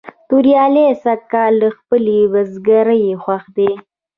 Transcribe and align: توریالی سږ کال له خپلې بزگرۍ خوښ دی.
توریالی 0.29 0.87
سږ 1.03 1.19
کال 1.33 1.51
له 1.61 1.69
خپلې 1.77 2.17
بزگرۍ 2.33 3.05
خوښ 3.23 3.43
دی. 3.57 3.71